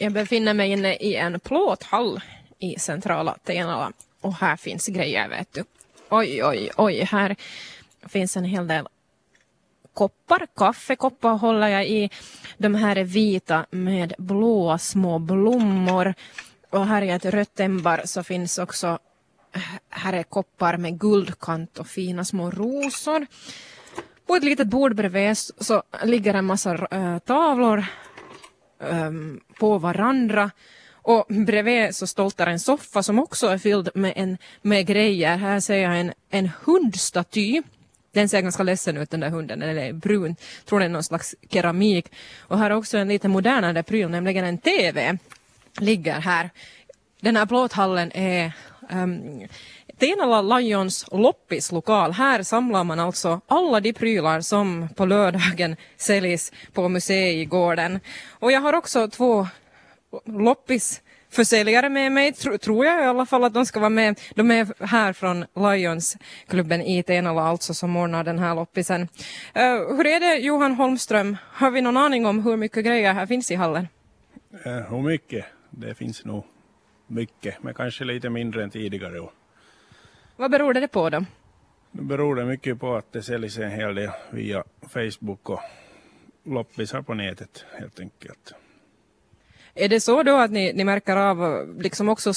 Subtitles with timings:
[0.00, 2.20] Jag befinner mig inne i en plåthall
[2.58, 5.64] i centrala Tenala och här finns grejer vet du.
[6.08, 7.36] Oj, oj, oj, här
[8.08, 8.88] finns en hel del
[9.94, 12.10] koppar, kaffekoppar håller jag i.
[12.56, 16.14] De här är vita med blåa små blommor.
[16.70, 18.98] Och här i ett rött ämbar så finns också
[19.90, 23.26] här är koppar med guldkant och fina små rosor.
[24.26, 27.86] På ett litet bord bredvid så ligger en massa äh, tavlor
[28.78, 30.50] um, på varandra.
[30.92, 35.36] Och bredvid så stoltar en soffa som också är fylld med, en, med grejer.
[35.36, 37.62] Här ser jag en, en hundstaty.
[38.12, 40.36] Den ser ganska ledsen ut den där hunden, den är brun.
[40.64, 42.12] Tror det är någon slags keramik.
[42.38, 45.18] Och här är också en lite modernare pryl, nämligen en TV.
[45.80, 46.50] Ligger här.
[47.20, 48.52] Den här plåthallen är
[48.90, 49.48] um,
[49.98, 52.12] Tenala Lions loppislokal.
[52.12, 58.00] Här samlar man alltså alla de prylar som på lördagen säljs på museigården.
[58.30, 59.46] Och jag har också två
[60.24, 64.20] loppisförsäljare med mig, tro, tror jag i alla fall att de ska vara med.
[64.34, 69.02] De är här från Lions-klubben i Tenala alltså som ordnar den här loppisen.
[69.02, 73.26] Uh, hur är det Johan Holmström, har vi någon aning om hur mycket grejer här
[73.26, 73.88] finns i hallen?
[74.66, 75.44] Uh, hur mycket?
[75.70, 76.44] Det finns nog
[77.06, 79.32] mycket, men kanske lite mindre än tidigare Och
[80.38, 81.24] vad beror det på då?
[81.92, 85.60] Det beror det mycket på att det säljs en hel del via Facebook och
[86.44, 88.54] loppisar på nätet helt enkelt.
[89.74, 92.32] Är det så då att ni, ni märker av liksom också,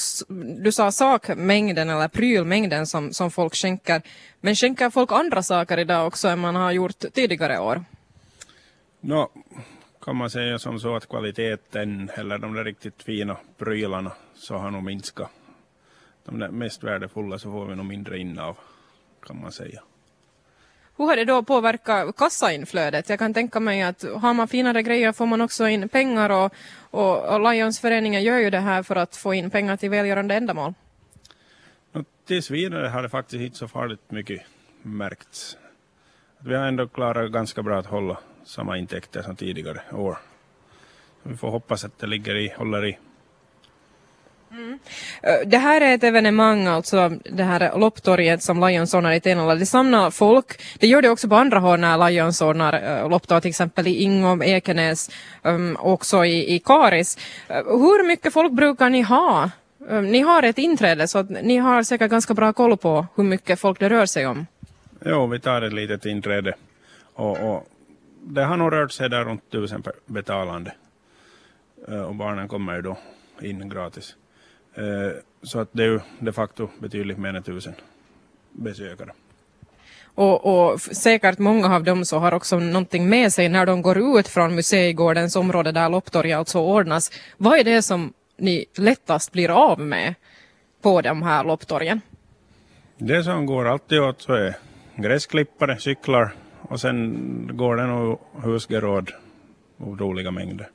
[0.62, 4.02] du sa sakmängden eller prylmängden som, som folk skänker,
[4.40, 7.84] men skänker folk andra saker idag också än man har gjort tidigare år?
[9.00, 9.30] Nå,
[10.04, 14.70] kan man säga som så att kvaliteten eller de där riktigt fina prylarna så har
[14.70, 15.30] nog minskat
[16.24, 18.58] de där mest värdefulla så får vi nog mindre in av,
[19.26, 19.82] kan man säga.
[20.96, 23.08] Hur har det då påverkat kassainflödet?
[23.08, 26.52] Jag kan tänka mig att har man finare grejer får man också in pengar och,
[26.90, 30.74] och, och Lionsföreningen gör ju det här för att få in pengar till välgörande ändamål.
[31.92, 34.42] Och tills vidare har det faktiskt inte så farligt mycket
[34.82, 35.56] märkts.
[36.38, 40.18] Vi har ändå klarat ganska bra att hålla samma intäkter som tidigare år.
[41.22, 42.98] Vi får hoppas att det ligger i, håller i.
[44.52, 44.78] Mm.
[45.46, 49.54] Det här är ett evenemang, alltså det här lopptorget som Lions ordnar i Tenala.
[49.54, 50.62] Det samlar folk.
[50.78, 54.42] Det gör det också på andra håll när Lions ordnar lopptorg, till exempel i Ingom,
[54.42, 55.10] Ekenäs,
[55.42, 57.18] um, också i, i Karis.
[57.48, 59.50] Hur mycket folk brukar ni ha?
[60.02, 63.60] Ni har ett inträde så att ni har säkert ganska bra koll på hur mycket
[63.60, 64.46] folk det rör sig om.
[65.04, 66.54] Jo, vi tar ett litet inträde
[67.14, 67.68] och, och
[68.22, 70.72] det har nog rört sig där runt tusen betalande.
[72.08, 72.98] Och barnen kommer ju då
[73.40, 74.16] in gratis.
[74.74, 75.12] Eh,
[75.42, 77.74] så att det är ju de facto betydligt mer än tusen
[78.52, 79.12] besökare.
[80.14, 84.18] Och, och, säkert många av dem så har också någonting med sig när de går
[84.18, 87.10] ut från museigårdens område där lopptorget alltså ordnas.
[87.36, 90.14] Vad är det som ni lättast blir av med
[90.82, 92.00] på de här lopptorgen?
[92.98, 94.56] Det som går alltid åt så är
[94.96, 99.10] gräsklippare, cyklar och sen går det nog husgeråd
[99.78, 100.68] otroliga mängder.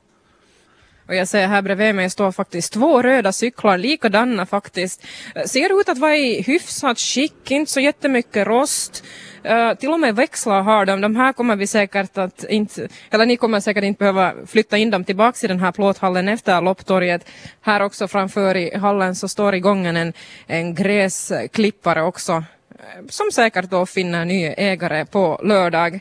[1.08, 5.06] Och jag ser här bredvid mig står faktiskt två röda cyklar, likadana faktiskt.
[5.34, 9.04] Eh, ser ut att vara i hyfsat skick, inte så jättemycket rost.
[9.46, 11.00] Uh, till och med växlar har de.
[11.00, 14.90] De här kommer vi säkert att inte, eller ni kommer säkert inte behöva flytta in
[14.90, 17.28] dem tillbaks i den här plåthallen efter lopptorget.
[17.60, 20.12] Här också framför i hallen så står i gången en,
[20.46, 22.44] en gräsklippare också
[22.78, 25.94] Eh, som säkert då finner ny ägare på lördag.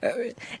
[0.00, 0.10] Eh,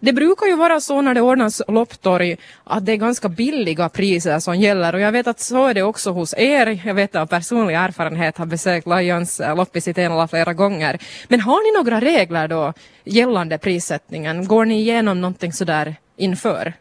[0.00, 4.38] det brukar ju vara så när det ordnas lopptorg att det är ganska billiga priser
[4.38, 6.80] som gäller och jag vet att så är det också hos er.
[6.84, 10.98] Jag vet av personlig erfarenhet har besökt Lions eh, loppis i Tenala flera gånger.
[11.28, 12.72] Men har ni några regler då
[13.04, 14.46] gällande prissättningen?
[14.46, 16.72] Går ni igenom någonting sådär inför?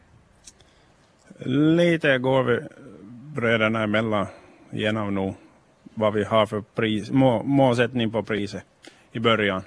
[1.77, 2.59] Lite går vi
[3.35, 4.27] bröderna emellan
[4.71, 5.35] genom nog
[5.93, 8.63] vad vi har för pris, må, målsättning på priset
[9.11, 9.63] i början.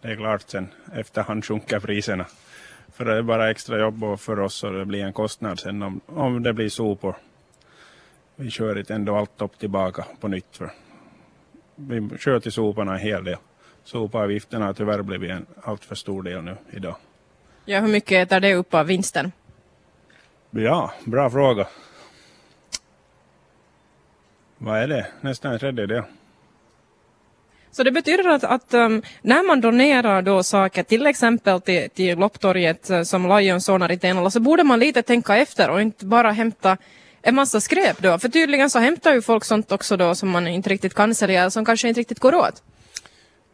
[0.00, 2.26] Det är klart sen efterhand sjunker priserna.
[2.92, 6.00] För det är bara extra jobb för oss och det blir en kostnad sen om,
[6.06, 7.16] om det blir sopor.
[8.36, 10.56] Vi kör inte ändå allt upp tillbaka på nytt.
[10.56, 10.70] För
[11.74, 13.36] vi kör till soporna en hel del.
[13.84, 16.96] Sopavgifterna har tyvärr blivit en allt för stor del nu idag.
[17.64, 19.32] Ja, hur mycket äter det upp av vinsten?
[20.50, 21.68] Ja, bra fråga.
[24.58, 25.06] Vad är det?
[25.20, 26.02] Nästan en tredjedel.
[27.76, 32.18] Så det betyder att, att um, när man donerar då saker till exempel till, till
[32.18, 36.06] lopptorget eh, som Lions ordnar i Tenala så borde man lite tänka efter och inte
[36.06, 36.76] bara hämta
[37.22, 38.18] en massa skräp då.
[38.18, 41.50] För tydligen så hämtar ju folk sånt också då som man inte riktigt kan sälja
[41.50, 42.62] som kanske inte riktigt går åt.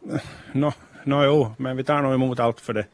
[0.01, 0.21] Nå,
[0.53, 0.73] no,
[1.05, 2.87] no, jo, men vi tar nog emot allt för det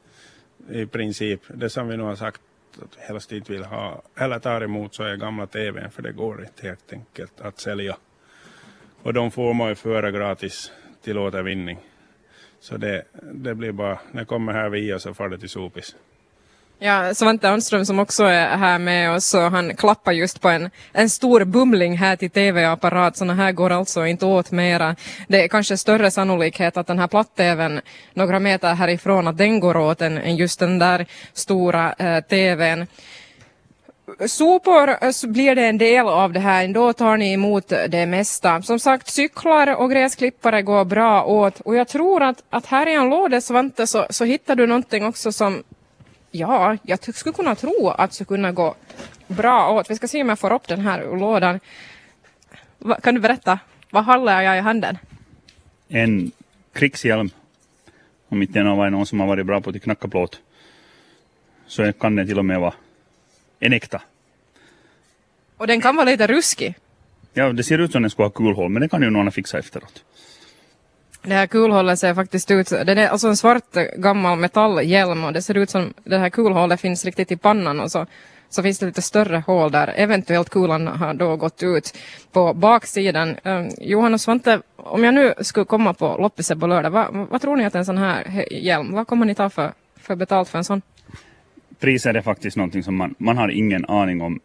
[0.70, 1.40] i princip.
[1.48, 2.40] Det som vi nu har sagt
[2.82, 6.12] att vi helst inte vill ha, eller tar emot så är gamla tvn för det
[6.12, 7.96] går inte helt enkelt att sälja.
[9.02, 10.72] Och de får man ju föra gratis
[11.04, 11.78] till återvinning.
[12.60, 15.94] Så det, det blir bara, när det kommer här via så far det till sopis.
[16.80, 20.70] Ja, Svante Anström som också är här med oss, och han klappar just på en,
[20.92, 23.16] en stor bumling här till tv-apparat.
[23.16, 24.96] Sådana här går alltså inte åt mera.
[25.28, 27.80] Det är kanske större sannolikhet att den här platt-tvn
[28.14, 32.86] några meter härifrån, att den går åt än, än just den där stora eh, tvn.
[34.26, 38.06] Sopor eh, så blir det en del av det här, då tar ni emot det
[38.06, 38.62] mesta.
[38.62, 42.94] Som sagt, cyklar och gräsklippare går bra åt och jag tror att, att här i
[42.94, 45.62] en låda Svante så, så hittar du någonting också som
[46.30, 48.74] Ja, jag skulle kunna tro att skulle kunna gå
[49.26, 49.90] bra åt.
[49.90, 51.60] Vi ska se om jag får upp den här lådan.
[52.80, 53.00] lådan.
[53.02, 53.58] Kan du berätta?
[53.90, 54.98] Vad håller jag i handen?
[55.88, 56.32] En
[56.72, 57.30] krigshjälm.
[58.28, 60.40] Om inte det är någon som har varit bra på att knacka plåt
[61.66, 62.74] så kan det till och med vara
[63.60, 64.02] en äkta.
[65.56, 66.74] Och den kan vara lite ruskig.
[67.34, 69.58] Ja, det ser ut som den skulle ha kulhål, men det kan ju någon fixa
[69.58, 70.04] efteråt.
[71.22, 75.42] Det här kulhålet ser faktiskt ut, det är alltså en svart gammal metallhjälm och det
[75.42, 78.06] ser ut som det här kulhålet finns riktigt i pannan och så,
[78.48, 81.98] så finns det lite större hål där eventuellt kulan har då gått ut
[82.32, 83.36] på baksidan.
[83.44, 87.40] Um, Johan och Svante, om jag nu skulle komma på loppiset på lördag, vad, vad
[87.40, 90.58] tror ni att en sån här hjälm, vad kommer ni ta för, för betalt för
[90.58, 90.82] en sån?
[91.80, 94.40] Priser är faktiskt någonting som man, man har ingen aning om.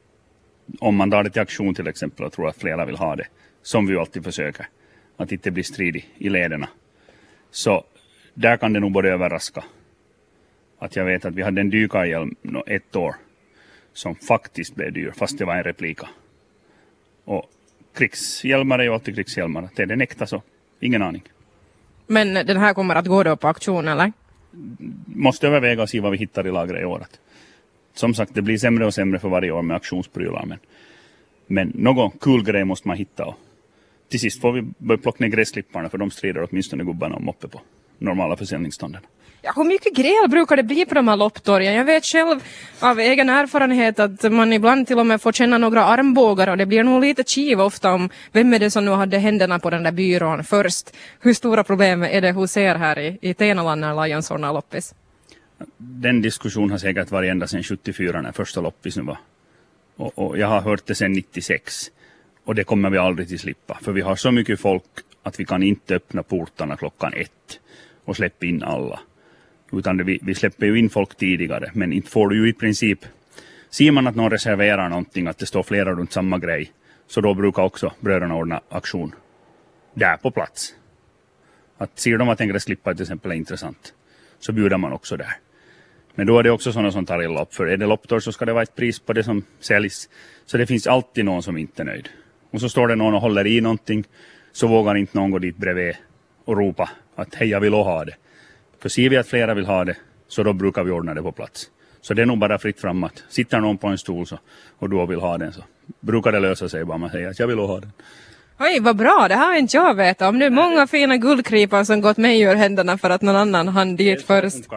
[0.79, 3.27] Om man tar det till auktion till exempel och tror att flera vill ha det,
[3.61, 4.67] som vi alltid försöker
[5.17, 6.69] att inte bli stridig i lederna.
[7.51, 7.83] Så
[8.33, 9.63] där kan det nog både överraska.
[10.79, 12.35] Att jag vet att vi hade en dykarhjälm
[12.67, 13.15] ett år
[13.93, 16.09] som faktiskt blev dyr, fast det var en replika.
[17.25, 17.49] Och
[17.93, 19.69] krigshjälmar är ju alltid krigshjälmar.
[19.75, 20.41] Det är den äkta så,
[20.79, 21.23] ingen aning.
[22.07, 24.11] Men den här kommer att gå då på auktion eller?
[25.05, 27.19] Måste överväga och se vad vi hittar i lagret i året.
[27.93, 30.45] Som sagt, det blir sämre och sämre för varje år med auktionsprylar.
[30.45, 30.59] Men,
[31.47, 33.35] men någon kul grej måste man hitta och
[34.13, 37.47] till sist får vi börja plocka ner gräsklipparna för de strider åtminstone gubbarna om uppe
[37.47, 37.61] på
[37.97, 39.01] normala försäljningsstånden.
[39.45, 41.73] Ja, hur mycket gräl brukar det bli på de här lopptorgen?
[41.73, 42.39] Jag vet själv
[42.79, 46.65] av egen erfarenhet att man ibland till och med får känna några armbågar och det
[46.65, 49.83] blir nog lite kiv ofta om vem är det som nu hade händerna på den
[49.83, 50.95] där byrån först.
[51.19, 54.95] Hur stora problem är det hos er här i, i Tenaland när Lions ordnar loppis?
[55.77, 59.17] Den diskussionen har säkert varit ända sedan 74 när första loppis nu var.
[59.95, 61.91] Och, och jag har hört det sedan 96.
[62.45, 63.79] Och det kommer vi aldrig till slippa.
[63.81, 64.83] För vi har så mycket folk
[65.23, 67.59] att vi kan inte öppna portarna klockan ett
[68.05, 68.99] och släppa in alla.
[69.73, 71.71] Utan det, vi, vi släpper ju in folk tidigare.
[71.73, 72.99] Men inte får du ju i princip...
[73.69, 76.71] Ser man att någon reserverar någonting, att det står flera runt samma grej,
[77.07, 79.15] så då brukar också bröderna ordna aktion
[79.93, 80.75] där på plats.
[81.77, 83.93] Att ser de att en gräsklippare till exempel är intressant,
[84.39, 85.35] så bjuder man också där.
[86.15, 87.53] Men då är det också sådana som tar illa upp.
[87.53, 90.09] För är det lopptor så ska det vara ett pris på det som säljs.
[90.45, 92.09] Så det finns alltid någon som inte är nöjd.
[92.51, 94.03] Och så står det någon och håller i någonting,
[94.51, 95.95] så vågar inte någon gå dit bredvid
[96.45, 98.15] och ropa att hej, jag vill ha det.
[98.83, 99.95] För ser vi att flera vill ha det,
[100.27, 101.69] så då brukar vi ordna det på plats.
[102.01, 104.39] Så det är nog bara fritt fram att sitter någon på en stol så,
[104.77, 105.63] och du vill ha den så
[105.99, 107.91] brukar det lösa sig bara man säger att jag vill ha den.
[108.59, 110.39] Oj, vad bra, det har inte jag vetat om.
[110.39, 113.95] Det är många fina guldkripar som gått mig ur händerna för att någon annan hann
[113.95, 114.69] dit först.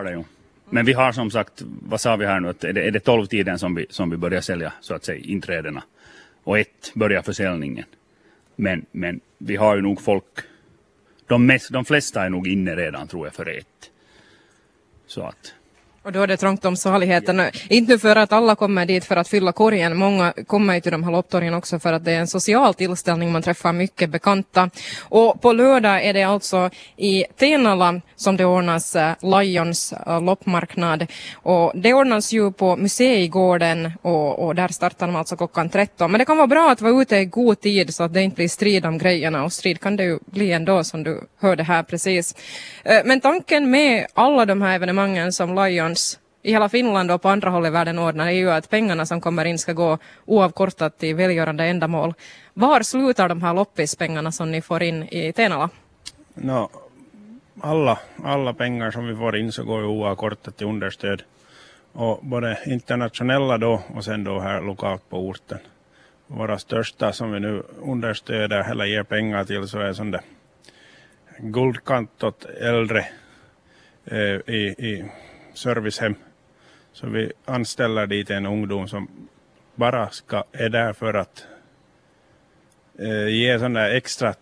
[0.70, 3.00] Men vi har som sagt, vad sa vi här nu, att är det, är det
[3.00, 5.82] 12 tiden som vi, som vi börjar sälja så att säga inträdena
[6.44, 7.84] och ett börjar försäljningen.
[8.56, 10.24] Men, men vi har ju nog folk,
[11.26, 13.75] de, mest, de flesta är nog inne redan tror jag för ett.
[15.06, 15.54] Så att
[16.06, 17.42] och då är det trångt om saligheten.
[17.68, 19.96] Inte för att alla kommer dit för att fylla korgen.
[19.96, 23.32] Många kommer till de här lopptorgen också för att det är en social tillställning.
[23.32, 24.70] Man träffar mycket bekanta.
[25.02, 31.06] Och på lördag är det alltså i Tenala som det ordnas eh, Lions eh, loppmarknad.
[31.34, 36.10] Och det ordnas ju på museigården och, och där startar de alltså klockan 13.
[36.10, 38.36] Men det kan vara bra att vara ute i god tid så att det inte
[38.36, 39.44] blir strid om grejerna.
[39.44, 42.34] Och strid kan det ju bli ändå som du hörde här precis.
[42.84, 47.22] Eh, men tanken med alla de här evenemangen som Lions finns i hela Finland och
[47.22, 49.98] på andra håll i världen ordnar är ju att pengarna som kommer in ska gå
[50.26, 52.14] oavkortat till välgörande ändamål.
[52.54, 55.70] Var slutar de här loppispengarna som ni får in i Tenala?
[56.34, 56.68] No,
[57.60, 61.22] alla, alla pengar som vi får in så går ju oavkortat till understöd.
[61.92, 65.58] Och både internationella då och sen då här lokalt på orten.
[66.26, 70.20] Våra största som vi nu understöder eller ger pengar till så är sån där
[71.38, 73.06] guldkant åt äldre
[74.04, 75.04] eh, i, i
[75.56, 76.14] servicehem.
[76.92, 79.08] Så vi anställer dit en ungdom som
[79.74, 81.46] bara ska, är där för att
[82.98, 84.34] eh, ge sån där extra,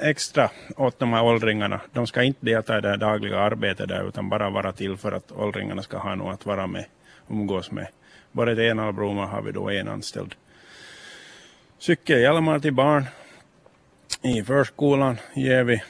[0.00, 1.80] extra åt de här åldringarna.
[1.92, 5.32] De ska inte delta i det dagliga arbetet där utan bara vara till för att
[5.32, 6.84] åldringarna ska ha något att vara med,
[7.28, 7.86] umgås med.
[8.32, 10.34] både till och Bromma har vi då en anställd.
[11.78, 13.04] Cykelhjälmar till barn
[14.22, 15.82] i förskolan ger vi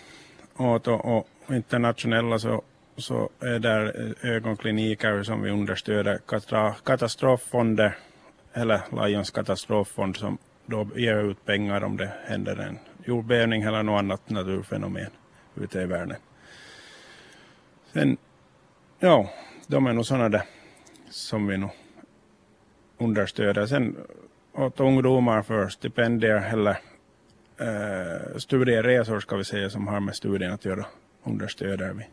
[0.57, 2.63] åt och, och internationella så,
[2.97, 6.21] så är där eh, ögonkliniker som vi understöder,
[6.85, 7.97] katastroffonder
[8.53, 13.99] eller Lions katastroffond som då ger ut pengar om det händer en jordbävning eller något
[13.99, 15.11] annat naturfenomen
[15.55, 16.17] ute i världen.
[17.93, 18.17] Sen,
[18.99, 19.31] ja,
[19.67, 20.43] de är nog sådana där
[21.11, 21.71] som vi nog
[22.99, 23.67] understöder.
[23.67, 23.97] Sen
[24.53, 26.79] åt ungdomar för stipendier eller
[27.61, 30.87] eh, studieresor ska vi säga som har med studien att göra
[31.25, 32.05] understöder vi.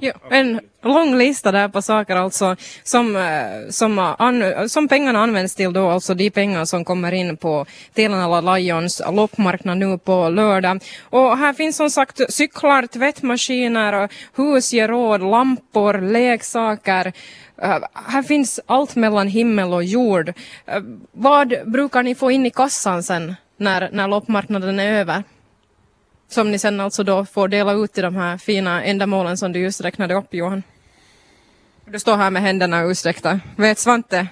[0.00, 5.18] Ja, en lång lista där på saker alltså som, eh, som, eh, an, som pengarna
[5.18, 10.28] används till då, alltså de pengar som kommer in på Telenala Lions loppmarknad nu på
[10.28, 10.82] lördag.
[11.02, 17.12] Och här finns som sagt cyklar, tvättmaskiner, husgeråd, lampor, leksaker.
[17.62, 20.32] Eh, här finns allt mellan himmel och jord.
[21.12, 25.22] Vad brukar ni få in i kassan sen när, när loppmarknaden är över?
[26.32, 29.60] Som ni sen alltså då får dela ut till de här fina ändamålen som du
[29.60, 30.62] just räknade upp Johan.
[31.84, 33.40] Du står här med händerna utsträckta.
[33.56, 34.28] Vet Svante?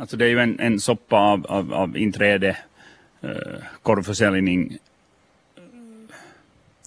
[0.00, 2.56] Alltså det är ju en, en soppa av, av, av inträde,
[3.20, 3.30] eh,
[3.82, 4.78] korvförsäljning,
[5.56, 5.62] eh,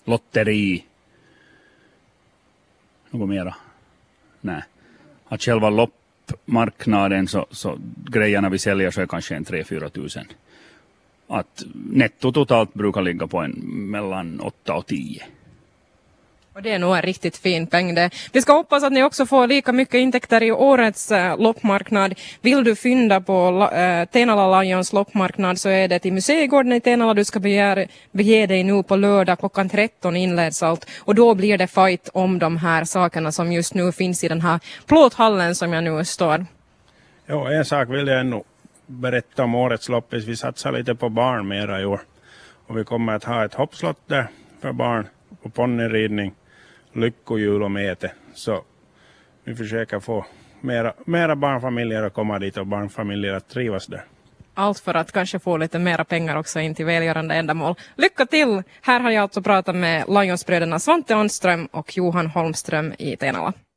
[0.05, 0.85] lotteri,
[3.09, 3.55] något mera?
[4.41, 4.63] Nej.
[5.27, 10.25] Att själva loppmarknaden så, så grejerna vi säljer så är kanske en 3-4 tusen
[11.27, 13.51] att netto totalt brukar ligga på en
[13.91, 15.23] mellan 8 och 10.
[16.55, 18.09] Och det är nog en riktigt fin peng det.
[18.31, 22.19] Vi ska hoppas att ni också får lika mycket intäkter i årets äh, loppmarknad.
[22.41, 27.13] Vill du fynda på äh, Tenala Lions loppmarknad så är det till Museigården i Tenala
[27.13, 30.89] du ska begär, bege dig nu på lördag klockan 13 inleds allt.
[30.99, 34.41] Och då blir det fight om de här sakerna som just nu finns i den
[34.41, 36.45] här plåthallen som jag nu står.
[37.25, 38.43] Ja, en sak vill jag ännu
[38.85, 40.25] berätta om årets loppis.
[40.25, 42.01] Vi satsar lite på barn mera i år.
[42.67, 44.27] Och vi kommer att ha ett hoppslott där
[44.61, 45.07] för barn
[45.41, 46.33] och ponnyridning,
[46.93, 48.11] lyckohjul och mete.
[48.33, 48.63] Så
[49.43, 50.25] vi försöker få
[50.61, 54.05] mera, mera barnfamiljer att komma dit och barnfamiljer att trivas där.
[54.53, 57.75] Allt för att kanske få lite mera pengar också in till välgörande ändamål.
[57.95, 58.63] Lycka till!
[58.81, 63.53] Här har jag alltså pratat med Lionsbröderna Svante Anström och Johan Holmström i Tenala.